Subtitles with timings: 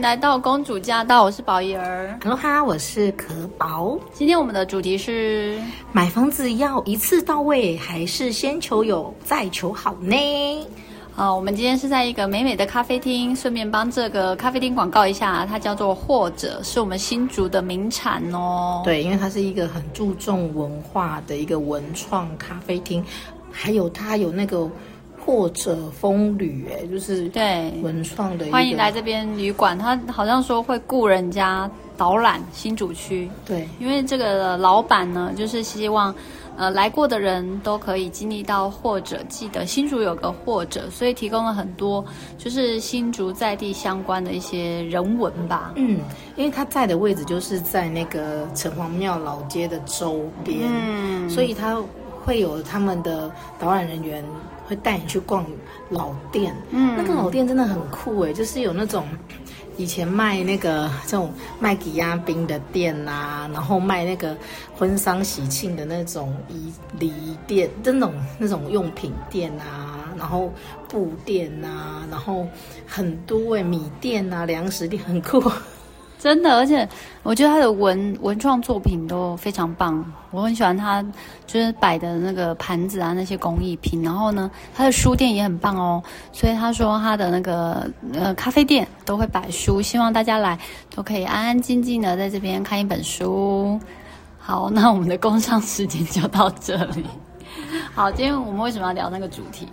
[0.00, 2.18] 来到公主驾到，我是宝仪儿。
[2.22, 3.98] Hello 哈，我是可宝。
[4.14, 5.60] 今天我们的主题是
[5.92, 10.16] 买房子要一次到位，还是先求有再求好呢？
[11.14, 18.80] 好，我们今天是在一个美美的咖啡厅，顺便帮这个咖啡厅广告一下，它叫做或者是我们新竹的名产哦。
[18.82, 23.04] 对，因为它是一个很注重文化的一个文创咖啡厅，
[23.52, 24.66] 还有它有那个
[25.24, 28.46] 或者风旅，哎，就是对文创的。
[28.50, 33.30] 欢迎来这边旅馆，他好像说会雇人家导览新竹区。
[33.44, 36.14] 对，因为这个老板呢，就是希望。
[36.56, 42.04] 呃，来过的人都可以经历到，或者记得新竹有个或者，所以提供了很多
[42.36, 45.72] 就是新竹在地相关的一些人文吧。
[45.76, 46.00] 嗯，
[46.36, 51.78] 因为他在的位置就是在那个城隍庙老街的周边，嗯，所以他
[52.22, 54.22] 会有他们的导览人员
[54.70, 55.44] 会带你去逛
[55.88, 56.54] 老店。
[56.70, 59.04] 嗯，那个老店真的很酷诶，就是有那种。
[59.76, 64.36] 以前卖那个这种卖抵押冰的店呐、啊，然后卖那个
[64.76, 70.52] 婚丧喜庆的那种衣礼仪店，这种那种用品店啊，然后
[70.86, 72.46] 布店啊，然后
[72.86, 75.40] 很多诶米店啊，粮食店很酷。
[76.20, 76.86] 真的，而且
[77.22, 81.02] 我觉得他的文文创作品都非常棒，我很喜欢他
[81.46, 84.02] 就是摆的那个盘子啊，那些工艺品。
[84.02, 90.58] 然后呢，他的书店也很棒哦，所以他说他的那个呃咖啡店都会摆书，希望大家来
[90.94, 93.80] 都可以安安静静的在这边看一本书。
[94.38, 97.02] 好，那我们的工商时间就到这里。
[97.94, 99.66] 好，今天我们为什么要聊那个主题？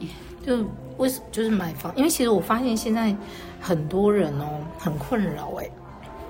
[0.45, 3.13] 就为什就是买房，因为其实我发现现在
[3.59, 4.45] 很多人哦
[4.79, 5.69] 很困扰哎。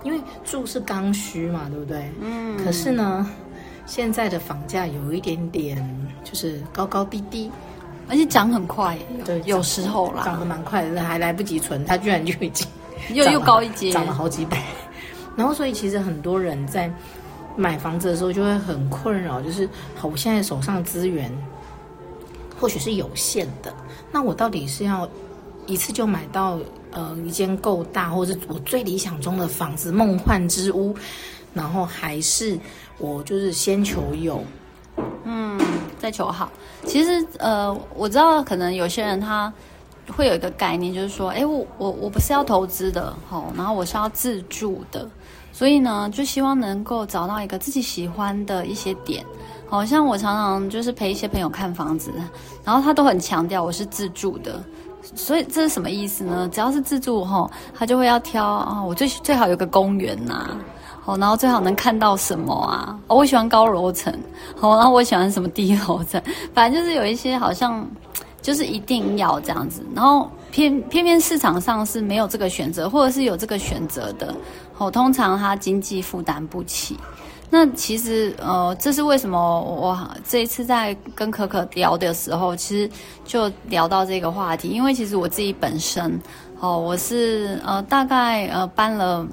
[0.08, 2.10] 因为住是刚需嘛，对不对？
[2.22, 2.58] 嗯。
[2.64, 3.30] 可是呢，
[3.86, 7.52] 现在的房价有一点点就是高高低低，
[8.08, 8.98] 而且涨很快。
[9.26, 12.66] 对，有时候啦，涨得蛮快的，还来不及存，它居然就已经
[13.14, 14.58] 又又高一阶，涨了好几倍。
[15.36, 16.90] 然后，所以其实很多人在
[17.58, 21.30] 买房子的时候就会很困扰，就是好，我现在手上资源
[22.58, 23.74] 或许是有限的，
[24.10, 25.06] 那我到底是要
[25.66, 26.58] 一次就买到？
[26.92, 30.96] 呃，一间够大，或者是我最理想中的房子，梦幻之屋，
[31.54, 32.58] 然后还是
[32.98, 34.44] 我就是先求有，
[35.24, 35.60] 嗯，
[36.00, 36.50] 再求好。
[36.86, 39.52] 其实呃，我知道可能有些人他
[40.16, 45.10] 会有一个概念，就是说，哎，我我我不是要投资的，哦，然后我是要自住的，
[45.52, 49.26] 所以呢，就希望能够找到一个自己喜欢的一些点。
[49.70, 52.10] 好像我常常就是陪一些朋友看房子，
[52.64, 54.64] 然后他都很强调我是自住的。
[55.02, 56.50] 所以这是什么意思呢？
[56.52, 60.58] 只要是自助吼，他就会要挑啊，我最最好有个公园呐，
[61.06, 63.00] 哦，然后最好能看到什么啊？
[63.08, 64.14] 我喜欢高楼层，
[64.56, 66.22] 好，然后我喜欢什么低楼层，
[66.54, 67.88] 反正就是有一些好像
[68.42, 74.36] 就是一定要这样子，然后偏偏偏市场上是没有这个选择，或者是有这个选择的，
[74.78, 76.98] 哦，通常他经济负担不起。
[77.50, 79.98] 那其实，呃，这是为什么我
[80.28, 82.90] 这一次在跟可可聊的时候，其实
[83.26, 86.20] 就聊到这个话题，因为其实我自己本身，
[86.60, 89.26] 哦，我是呃大概呃搬了。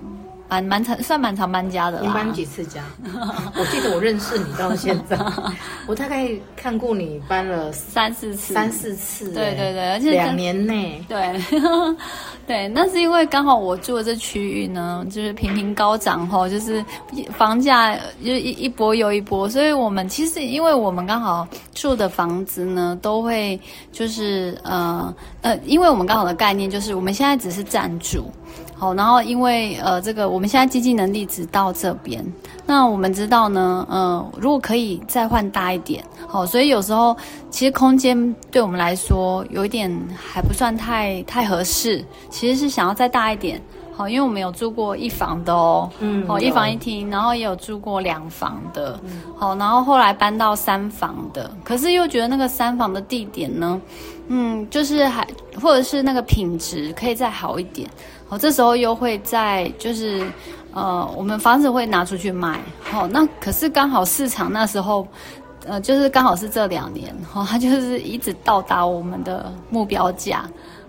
[0.54, 2.00] 蛮蛮长，算蛮常搬家的。
[2.00, 2.82] 你搬几次家？
[3.59, 5.19] 我记得我认识你到现在，
[5.87, 9.32] 我大概看过你搬了三四次，三四次。
[9.32, 11.04] 对对对，而且两年内。
[11.09, 11.41] 对，
[12.47, 16.84] 对，那是因为刚好我住的这区域呢，就是频频高涨吼，就是
[17.36, 23.59] 房价就一一波又一波，所以我们其实因为我们刚好住的房子呢，都会
[23.91, 28.31] 就是呃呃，因为我们刚好的概念就是我们现在只是暂住。
[28.76, 32.24] 好，然后因为呃，这个我们现在经济能力只到这边，
[32.66, 37.16] 那我们知道呢，呃，如果可以再换大一点，好，所以有时候
[37.50, 43.62] 其实空间对我们来说有一点还不算太太合适，其实是想要再大一点，
[43.96, 48.98] 好，因为我们有住过一房的哦，嗯，好，一房一厅，然后也有住过两房的，
[49.36, 53.80] 好，然后后来搬到三房的，可是又觉得那个三房的地点呢，
[54.27, 55.27] 嗯，就是还
[55.62, 57.88] 或者是那个品质可以再好一点。
[58.28, 60.26] 好，这时候又会在就是，
[60.72, 62.59] 呃，我们房子会拿出去卖。
[62.82, 65.06] 好，那可是刚好市场那时候，
[65.66, 70.44] 呃，就是刚好是这两年，哈，它就是一直到达我们的目标价。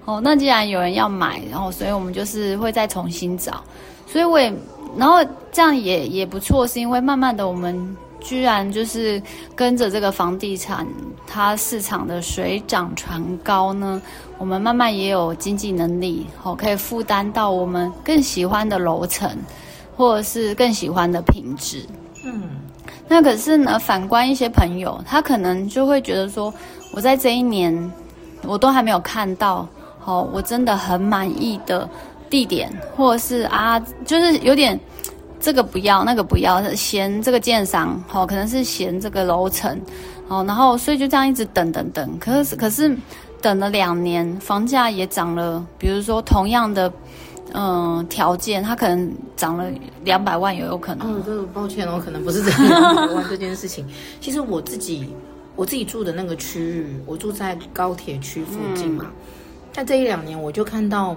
[0.06, 3.64] 哦，那既然有人要买，然后所以我们就是会再重新找。
[4.08, 4.54] 所以我也，
[4.98, 5.18] 然后
[5.52, 7.98] 这样也也不错，是因为慢慢的我们。
[8.26, 9.22] 居然就是
[9.56, 10.86] 跟着这个房地产，
[11.28, 14.02] 它市场的水涨船高呢，
[14.40, 19.30] 我们慢慢也有经济能力，好，可以负担到我们更喜欢的楼层，
[19.96, 21.86] 或者是更喜欢的品质。
[22.24, 22.50] 嗯，
[23.08, 26.52] 那可是呢，反观一些朋友，他可能就会觉得说，
[26.94, 27.92] 我在这一年，
[28.42, 29.68] 我都还没有看到，
[30.00, 31.88] 好，我真的很满意的
[32.28, 34.80] 地点，或者是啊，就是有点
[35.40, 39.80] 这个不要，那个不要，嫌这个建商，哦，可能是嫌这个楼层，
[40.28, 42.96] 哦，然后所以就这样一直等等等，可是可是
[43.42, 46.92] 等了两年，房价也涨了，比如说同样的。
[47.58, 49.66] 嗯，条件它可能涨了
[50.04, 51.08] 两百万也有可能。
[51.08, 53.88] 嗯，这个抱歉哦，可能不是这两百万这件事情。
[54.20, 55.08] 其实我自己
[55.56, 59.06] 我自己住的那个区域，我住在高铁区附近嘛。
[59.72, 61.16] 在、嗯、这一两年，我就看到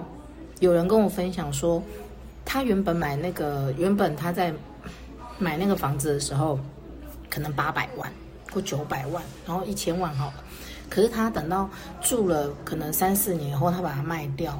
[0.59, 1.81] 有人跟我分享说，
[2.51, 4.51] 他原本买那个原本他在
[5.37, 6.59] 买那个房子的时候，
[7.29, 8.11] 可能八百万
[8.51, 10.33] 或九百万，然后一千万好了。
[10.89, 11.69] 可是他等到
[12.01, 14.59] 住了可能三四年以后，他把它卖掉。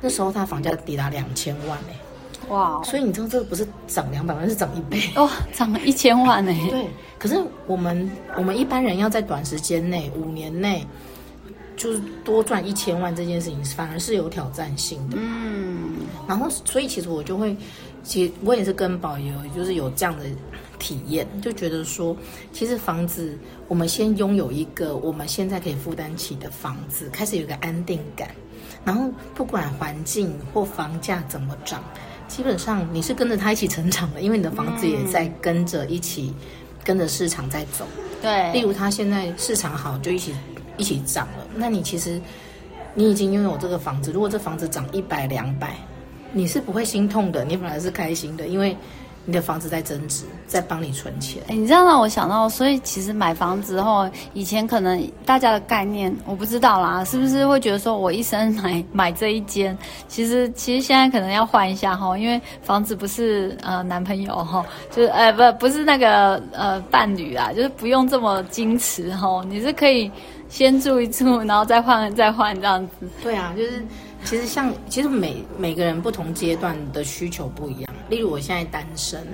[0.00, 1.78] 那时候他房价抵达两千万
[2.48, 2.82] 哇！
[2.82, 6.68] 所以你知道这个不是涨两百万，是涨一倍哦，涨了一千万呢、欸。
[6.68, 10.84] 对，可是我们我们一般人要在短时间内五年内，
[11.78, 15.16] 就是多赚一千万这件事情，反而是有挑战性的。
[15.18, 15.92] 嗯，
[16.26, 17.56] 然后所以其实我就会，
[18.02, 20.24] 其实我也是跟宝有就是有这样的
[20.78, 22.14] 体验，就觉得说，
[22.52, 23.38] 其实房子
[23.68, 28.28] 我们先拥有一个我们现在可以负担起的房子，开始有一个安定感。
[28.84, 31.82] 然后不管环境或房价怎么涨，
[32.26, 36.46] 基本上你是跟着它一起成长的，因为你的房子也在跟着一起，嗯、
[36.84, 37.86] 跟着市场在走。
[38.20, 40.34] 对，例如它现在市场好，就一起
[40.78, 41.46] 一起涨了。
[41.54, 42.18] 那你其实
[42.94, 45.76] 你已经拥有这个房子，如果这房子涨一百两百，
[46.32, 48.74] 你是不会心痛的，你本来是开心的，因为。
[49.28, 51.42] 你的房子在增值，在帮你存钱。
[51.48, 59.76] 哎，你这样让我想到，所以其实买房子后，以前可能大家的概念我不知道啦，是不是会觉得说我一生买 买这一间？
[60.08, 70.10] 其实其实现在可能要换一下哈，因为房子不是呃男朋友哈，就是呃不不是那个呃伴侣啊，就是不用这么矜持哈，你是可以
[70.48, 73.06] 先住一住，然后再换 再换这样子。
[73.22, 73.84] 对啊，就是。
[74.24, 77.87] 其实像，其实每每个人不同阶段的需求不一样。
[78.08, 79.26] 例如我现在单身，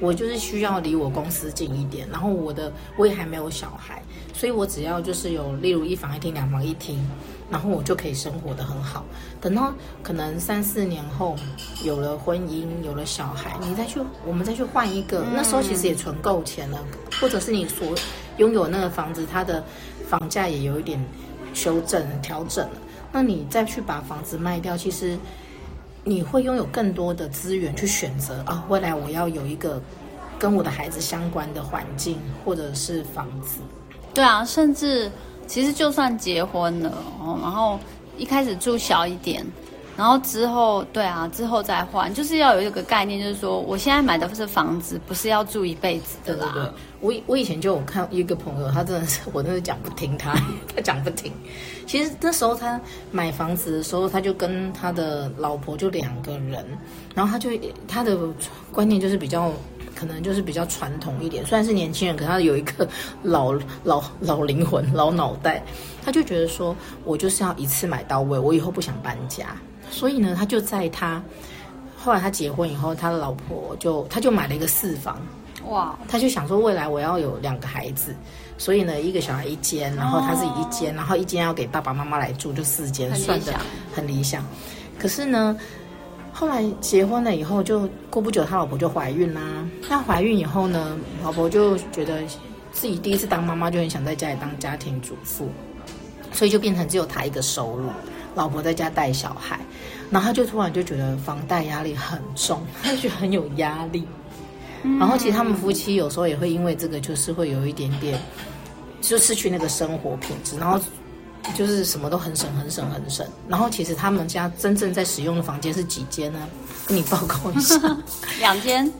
[0.00, 6.98] 我就是需要离我公司近一点，然后我的我也还没有小孩，所以我只要就是有例如一房一厅、两房一厅，
[7.50, 9.04] 然后我就可以生活得很好。
[9.40, 9.72] 等到
[10.02, 11.36] 可能三四年后
[11.84, 16.78] 有了婚姻、有了小孩，你再去我们再去换一个，那时候其实也存够钱了，
[17.20, 17.88] 或者是你所
[18.38, 19.62] 拥有那个房子，它的
[20.08, 21.04] 房价也有一点
[21.52, 22.76] 修正调整了。
[23.12, 25.18] 那你再去把房子卖掉，其实
[26.04, 28.64] 你会拥有更多的资源去选择啊。
[28.68, 29.80] 未来我要有一个
[30.38, 33.60] 跟我的孩子相关的环境或者是房子。
[34.12, 35.10] 对啊，甚至
[35.46, 37.78] 其实就算结婚了哦，然后
[38.16, 39.46] 一开始住小一点。
[39.96, 46.72] 然后之后，对啊，之后再换，就是要有一个概念，就是说，我现在买的是房子，不是要住一辈子的啦。
[47.00, 50.34] 我我以前就有看一个朋友，他真的是，我真的讲不听他，
[50.74, 51.32] 他讲不听。
[51.86, 52.80] 其实那时候他
[53.10, 56.64] 买房子的时候，他就跟他的老婆就两个人，
[57.14, 57.50] 然后他就
[57.88, 58.18] 他的
[58.70, 59.50] 观念就是比较，
[59.94, 61.44] 可能就是比较传统一点。
[61.46, 62.86] 虽然是年轻人，可他有一个
[63.22, 65.62] 老 老老灵魂、老脑袋，
[66.04, 69.56] 他就觉得说，我就是要一次买到位，我以后不想搬家。
[69.90, 71.20] 所以呢，他就在他
[71.96, 75.20] 后来他结婚以后，他的老婆就他就买了一个四房，
[75.70, 75.98] 哇！
[76.08, 78.14] 他就想说未来我要有两个孩子，
[78.58, 83.54] 所以呢，一个小孩一间，然后他自己一间，然后一间要给爸爸妈妈来住，就四间，算的
[83.94, 84.44] 很理想。
[84.98, 85.56] 可是呢，
[86.32, 89.40] 后来结婚了以后，就过不久他老婆就怀孕啦。
[89.88, 92.22] 那怀孕以后呢，老婆就觉得
[92.72, 95.48] 自己第一次当妈妈，就很想在家里当家庭主妇，
[96.32, 97.88] 所以就变成只有他一个收入。
[98.36, 99.58] 老婆在家带小孩，
[100.08, 104.06] 然后他就突然就觉得房贷压力很重，他就觉得很有压力。
[104.82, 104.98] 嗯。
[104.98, 108.20] 然后其实他们夫妻有时候也会因为这个，就是会有一点点，
[109.00, 110.80] 就失去那个生活品质，然后
[111.54, 113.26] 就是什么都很省、很省、很省。
[113.48, 116.38] 然后其实他们家真正在使用的房间是几间呢？
[116.86, 117.78] 跟你报告一下，
[118.40, 118.92] 两间。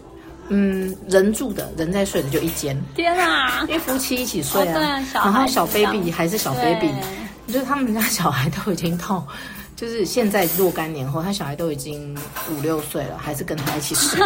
[0.52, 2.76] 嗯，人住的人在睡的就一间。
[2.96, 3.60] 天啊！
[3.68, 6.92] 因为夫妻一起睡啊，哦、然后小 baby 还是小 baby。
[7.46, 9.26] 就是他们家小孩都已经到，
[9.76, 12.16] 就是现在若干年后，他小孩都已经
[12.50, 14.20] 五六岁了，还是跟他一起睡。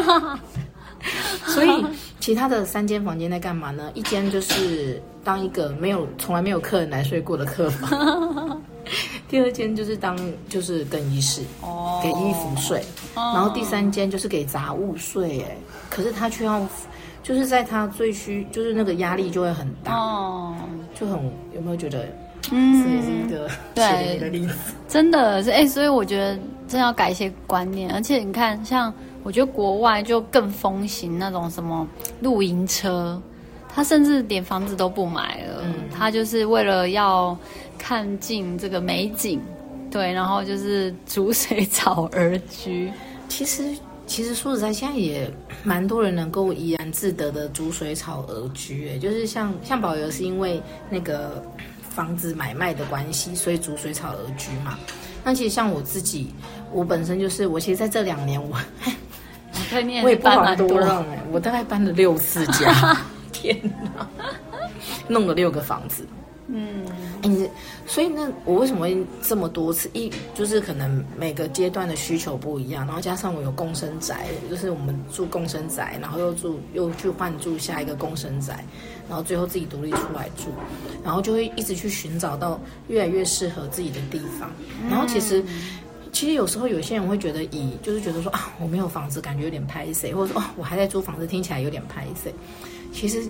[1.46, 1.86] 所以
[2.20, 3.90] 其他的三间房间在干嘛呢？
[3.94, 8.62] 一间就是当一个没有从来没有客人来睡过的客房，
[9.28, 10.18] 第二间就是当
[10.48, 12.82] 就是更衣室，哦，给衣服睡，
[13.14, 15.42] 然后第三间就是给杂物睡。
[15.42, 15.56] 哎，
[15.90, 16.66] 可是他却要，
[17.22, 20.56] 就是在他最需，就是那个压力就会很大，哦，
[20.98, 21.18] 就很
[21.54, 22.08] 有没有觉得？
[22.52, 24.54] 嗯，是一个对的例子，
[24.88, 31.86] 真的是哎、欸，所以我觉得真要改一些观念，而且你看，像我觉得国外就更风行那种什么
[32.20, 33.20] 露营车，
[33.68, 37.36] 他甚至连房子都不买了，嗯、他就是为了要
[37.78, 39.40] 看尽这个美景，
[39.90, 42.92] 对，然后就是逐水草而居。
[43.28, 43.64] 其实，
[44.06, 45.30] 其实说实在，现在也
[45.64, 48.90] 蛮多人能够怡然自得的逐水草而居。
[48.90, 51.42] 哎，就是像像宝儿是因为那个
[51.94, 54.76] 房子买卖的关系，所以逐水草而居嘛。
[55.22, 56.34] 那其实像我自己，
[56.72, 58.58] 我本身就是我，其实在这两年我，
[60.02, 62.96] 我也不好多让哎，我大概搬了六次家，
[63.32, 63.58] 天
[63.96, 64.06] 哪，
[65.06, 66.06] 弄了六个房子。
[66.46, 66.84] 嗯，
[67.22, 67.50] 哎，
[67.86, 69.88] 所以那我为什么会这么多次？
[69.94, 78.62] 一就是可能每个阶段的需求不一样，然后加上我有共生宅，就是我们住共生宅，然后又住又去换住下一个共生宅，
[79.08, 80.50] 然后最后自己独立出来住，
[81.02, 84.50] 然后就会一直去寻找到越来越适合自己的地方。
[84.90, 85.42] 然后其实，
[86.12, 92.34] 其实有时候有些人会觉得以就是觉得说啊，我没有房子，感觉有点拍谁，或者说哦，我还在租房子，听起来有点拍谁。
[92.92, 93.22] 其实。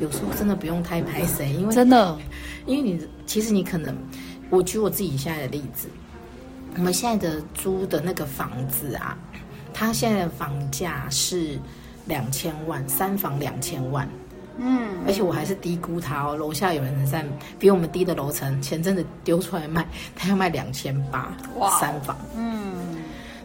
[0.00, 2.16] 有时候真的不用太排斥，因为真的，
[2.66, 3.96] 因为你其实你可能，
[4.48, 5.88] 我举我自己现在的例子，
[6.76, 9.18] 我们现在的租的那个房子啊，
[9.74, 11.58] 它现在的房价是
[12.06, 14.08] 两千万，三房两千万，
[14.58, 17.26] 嗯，而且我还是低估它哦，楼下有人在
[17.58, 22.96] 比我们低的楼层，前阵子丢出来卖，他要卖两千八，哇，三房，嗯，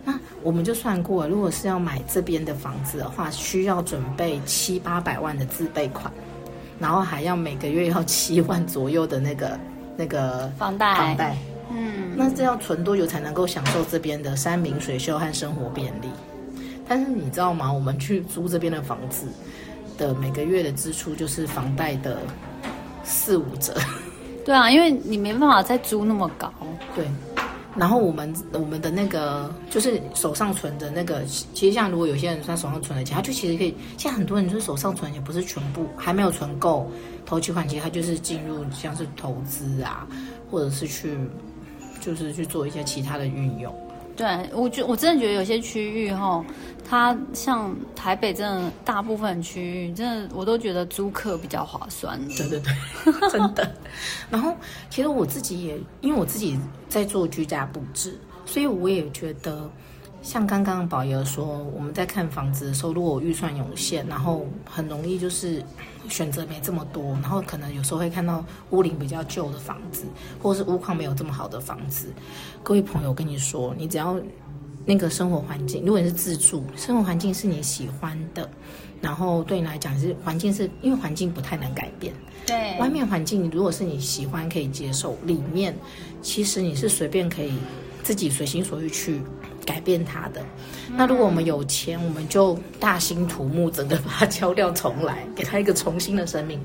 [0.05, 6.11] 那我们就算过，如果是要买这边的房子的话，需要准备七八百万的自备款。
[6.83, 9.57] 然后还要每个月要七万左右的那个
[9.95, 11.37] 那个房贷，房贷，
[11.71, 16.09] 嗯，那这要存多久才能够享受这边的山明水秀和生活便利？
[16.85, 17.71] 但是你知道吗？
[17.71, 19.27] 我们去租这边的房子
[19.97, 22.17] 的每个月的支出就是房贷的
[23.05, 23.73] 四五折。
[24.43, 26.51] 对啊，因为你没办法再租那么高。
[26.93, 27.05] 对。
[27.75, 33.75] 然后我们我们的那个就是手上存的那个，其实像如果有些人他手上存的钱，他就其实可以。
[33.97, 36.89] 现在很多人就是手上存也不是全部，还没有存够
[37.25, 40.07] 投期款，其实他就是进入像是投资啊，
[40.51, 41.17] 或者是去
[41.99, 43.73] 就是去做一些其他的运用。
[44.15, 46.43] 对，我觉我真的觉得有些区域哈，
[46.87, 52.19] 它像台北真的大部分区域，真的我都觉得租客比较划算。
[52.37, 53.75] 对对对， 真的。
[54.29, 54.55] 然后
[54.89, 59.69] 其实我自己也，因为我自己在做居家布置，所以我也觉得。
[60.23, 65.61] 像刚刚宝爷说，我们在看房子的时候，如果预算有限，然后很容易就是
[66.07, 70.05] 选择没这么多，然后可能有时候会看到屋龄比较旧的房子，
[70.41, 72.07] 或者是屋况没有这么好的房子。
[72.63, 74.17] 各位朋友，我跟你说，你只要
[74.85, 78.49] 那个生活环境，如果你是自住，生活环境是你喜欢的，
[79.01, 82.13] 然后对你来讲是环境是，因为环境不太能改变。
[82.47, 85.75] 对，外面环境如果是你喜欢可以接受，里面
[86.21, 87.51] 其实你是随便可以
[88.03, 89.21] 自己随心所欲去。
[89.83, 90.41] 改变它的。
[90.95, 96.59] 那如果我们有钱，我们就大兴土木，整个把它敲掉重来，给它一个重新的生命。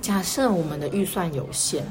[0.00, 1.84] 假设我们的预算有限，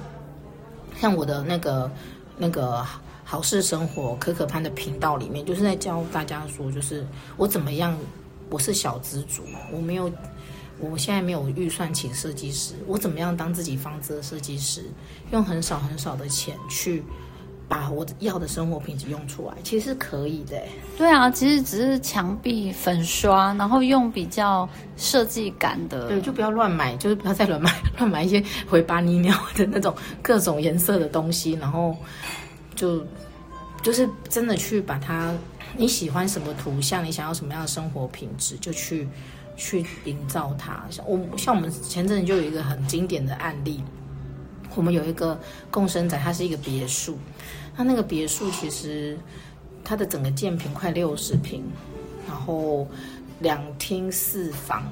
[1.00, 1.92] 像我的那个
[2.38, 2.84] 那个
[3.24, 7.06] 好事生活可可潘的频道里面，就是在教大家说，就是
[7.38, 7.96] 我怎么样，
[8.50, 10.12] 我是小资族，我没有，
[10.80, 14.86] 我现在没有预算请设计师，我怎么样当自己房子的设计师，
[15.32, 17.04] 用很少很少的钱去。
[17.70, 20.58] 把我要的生活品质用出来，其实是可以的。
[20.98, 26.08] 对啊，其实只是墙壁粉刷，然后用比较设计感的。
[26.08, 27.70] 对，就不要乱买，就是不要再乱买，
[28.00, 31.94] 乱买一些回巴尼鸟的那种各种颜色的东西，然后
[32.74, 33.06] 就
[33.82, 35.34] 就是真的去把它
[35.76, 39.06] 你喜欢什么图像，你想要什么样的生活品质，就去
[39.58, 40.86] 去营造它。
[40.90, 43.84] 像我像我们前阵子就有一个很经典的案例。
[44.77, 45.38] 我们有一个
[45.72, 47.17] 共生宅，它是一个别墅，
[47.75, 49.17] 它那个别墅其实
[49.84, 51.63] 它的整个建平快六十平，
[52.27, 52.88] 然后
[53.39, 54.88] 两厅四房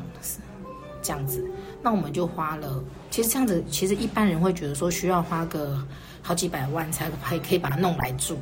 [1.04, 1.48] 这样子，
[1.84, 5.80] 那我们就花了，其实这样子其实一般人会觉得说需要花个
[6.24, 8.40] 好几百万才还可以把它弄来住，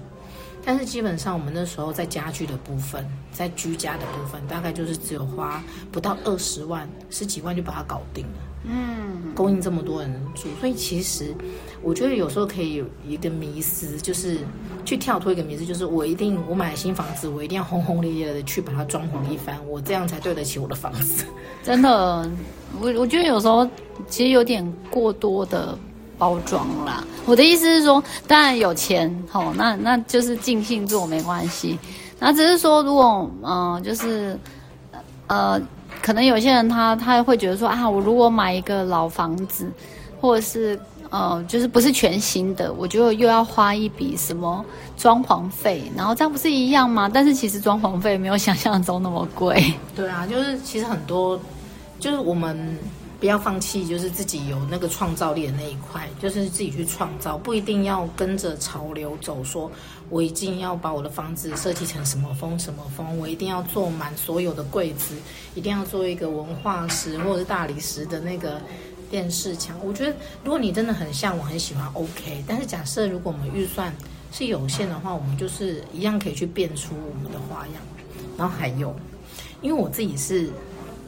[0.66, 8.32] 但是基本上我们那时候在家具的部分，在居家的部分，大概就是只有花不到二十万，十几万就把它搞定了。
[8.66, 11.36] 嗯，供应这么多人住，所以其实
[11.82, 14.38] 我觉得有时候可以有一个迷思，就是
[14.86, 21.26] 去跳脱一个迷思，就是我一定我买新房子，我一定要轰轰烈烈的去把它装潢一番，我这样才对得起我的房子。
[21.62, 22.32] 真的，
[22.80, 23.70] 我我觉得有时候
[24.08, 25.78] 其实有点过多的
[26.18, 27.04] 包装啦。
[27.26, 31.78] 我的意思是说，当然有钱吼，那那就是尽兴做没关系。
[32.20, 34.38] 那只是说，如果嗯、就是
[35.28, 35.62] 呃。
[36.02, 39.72] 可能有些人他他会觉得说啊，我如果买一个老房子，
[40.20, 40.78] 或者是
[41.10, 44.66] 呃，就是不是全新的，我就又要花一笔什么
[44.98, 47.08] 装潢费，然后这样不是一样吗？
[47.08, 49.74] 但是其实装潢费没有想象中那么贵。
[49.96, 51.40] 对啊，就是其实很多，
[52.02, 52.78] 就是我们
[53.24, 59.42] 不要放弃，就是自己有那个创造力的那一块，就是自己去创造，不一定要跟着潮流走。
[59.46, 59.72] 说
[60.10, 65.16] 我一定要把我的房子设计成什么风什么风，我一定要做满所有的柜子，
[65.56, 68.60] 一定要做一个文化石或者是大理石的那个
[69.10, 69.78] 电视墙。
[69.86, 70.14] 我觉得，
[70.44, 72.44] 如果你真的很向往、很喜欢，OK。
[72.46, 73.96] 但是假设如果我们预算
[74.34, 77.76] 是有限的话，我们就是一样可以去变出我们的花样。
[78.38, 78.94] 然后还有，
[79.62, 80.50] 因为我自己是。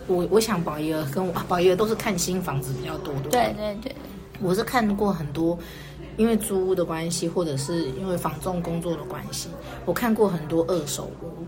[0.08, 3.30] 我我想宝仪儿跟我宝仪儿都是看新房子比较多的。
[3.30, 3.96] 对对对，
[4.42, 5.58] 我是看过很多，
[6.18, 9.50] 因为租屋的关系，或者是因为房仲工作的关系，
[9.86, 11.46] 我看过很多二手屋。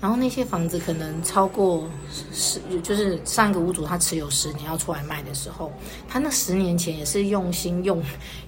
[0.00, 1.84] 然后那些房子可能超过
[2.32, 5.72] 十，就是上一个屋主他持有十年要出来卖的时候，
[6.06, 8.00] 他那十年前也是用心用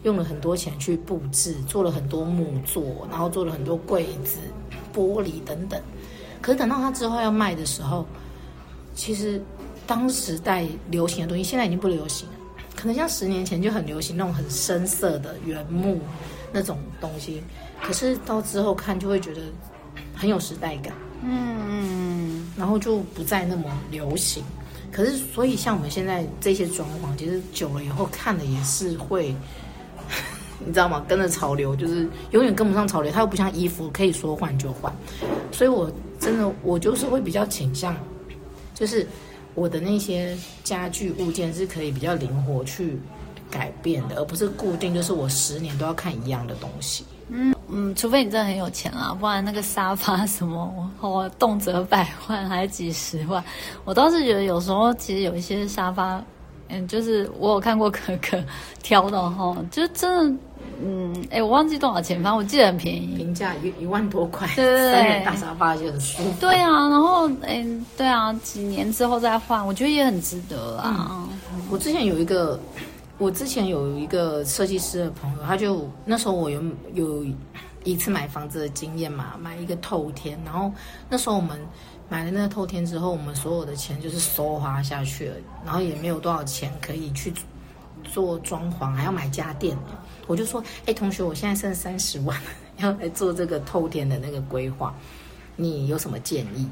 [0.04, 4.38] 用了很多钱去布置，做了很多木作，然后做了很多柜子、
[4.94, 5.80] 玻璃等等。
[6.40, 8.06] 可是等到他之后要卖的时候，
[8.94, 9.40] 其实，
[9.86, 12.34] 当时代流行的东西，现在已经不流行了。
[12.76, 16.00] 可能像十年前就很流行那种很深色的原木
[16.52, 17.42] 那种东西，
[17.82, 19.40] 可是到之后看就会觉得
[20.14, 20.92] 很有时代感。
[21.22, 24.42] 嗯，然后就不再那么流行。
[24.90, 29.34] 可是，所以像我们现在这些装潢，其实久了以后看的也是会，
[30.64, 31.04] 你知道吗？
[31.06, 33.12] 跟着潮流，就是永远跟不上潮流。
[33.12, 34.92] 它又不像衣服，可以说换就换。
[35.52, 37.94] 所以我真的，我就是会比较倾向。
[38.80, 39.06] 就是
[39.54, 40.34] 我的那些
[40.64, 42.98] 家具物件是可以比较灵活去
[43.50, 47.04] 改变的，而不是固定，就是我十年都要看一样的东西。
[47.28, 53.44] 嗯嗯，除非你真的很有钱啊，不然那个沙发什么，我动辄百万还是几十万。
[53.84, 56.24] 我倒是觉得有时候其实有一些沙发，
[56.68, 58.42] 嗯，就是我有看过可可
[58.82, 60.40] 挑的哈，就真的。
[60.82, 66.40] 嗯，哎，我忘记多少钱，反正我记得很便宜，平价一一万多块，对对对，三人大沙发就很舒服。
[66.40, 67.64] 对啊，然后哎，
[67.96, 71.28] 对啊，几年之后再换，我觉得也很值得啊。
[71.52, 72.58] 嗯，我之前有一个，
[73.18, 76.62] 我之前有一个设计师的朋友，他就那时候我有
[76.94, 77.24] 有
[77.84, 80.72] 一次买房子的经验嘛，买一个透天，然后
[81.08, 81.60] 那时候我们
[82.08, 87.32] 买了那个透天之后，我们所有的钱就是梭花下去了，然后也没有多少钱可以去
[88.04, 89.76] 做装潢，还要买家电。
[90.30, 92.40] 我就说，哎，同学，我现在剩三十万，
[92.76, 94.94] 要来做这个透天的那个规划，
[95.56, 96.68] 你有什么建议？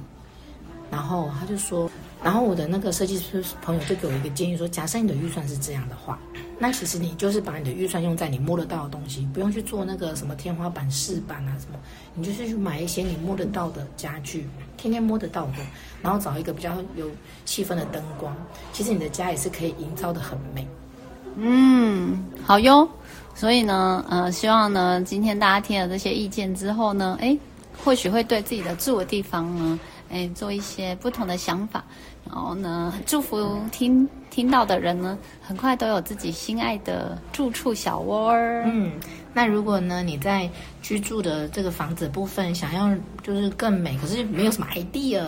[0.93, 1.91] 然后他就说，
[2.23, 6.17] 然后我的那个设计师朋友就给我一个建议说，假设你的预算是这样的话，
[6.57, 11.81] 那其实你就是把你的预算用在你摸得到的东西，不用去做那个什么天花板、饰板啊什么，
[12.15, 15.55] 你就是去买一些你摸得到的家具，天天摸得到的，
[16.01, 17.11] 然后找一个比较有
[17.45, 18.33] 气氛的灯光，
[18.73, 20.65] 其实你的家也是可以营造得很美。
[21.41, 22.89] 嗯，好哟。
[23.39, 27.39] 所以呢，呃，希望呢，今天大家听了这些意见之后呢，诶，
[27.85, 31.85] 或许会对自己的住的地方呢，诶，做一些不同的想法。
[32.27, 38.65] 然后呢，祝福听听到的人呢，很快都有自己心爱的住处小窝儿。
[38.67, 38.91] 嗯，
[39.39, 40.51] 那如果呢，你在
[40.83, 45.23] 居住的这个房子部分想要就是更美，可是没有什么 idea。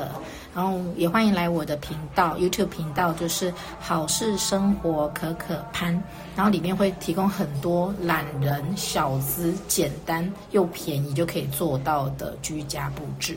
[0.53, 5.93] 然后也欢迎来我的频道，YouTube 频道就是好事生活可可潘，
[6.35, 13.37] 然后里面会提供很多懒人小资、简单又便宜就可以做到的居家布置。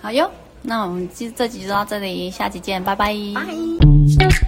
[0.00, 0.30] 好哟，
[0.62, 3.12] 那我们这这集就到这里，下期见，拜拜。
[3.34, 4.43] 拜。